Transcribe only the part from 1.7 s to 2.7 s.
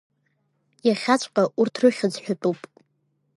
рыхьӡ ҳәатәуп.